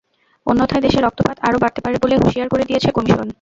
অন্যথায় 0.47 0.81
দেশে 0.81 0.99
রক্তপাত 1.01 1.37
আরও 1.41 1.57
বাড়তে 1.63 1.79
পারে 1.81 1.97
বলে 2.03 2.15
হুঁশিয়ার 2.17 2.47
করে 2.49 2.63
দিয়েছে 2.65 2.89
কমিশন। 2.91 3.27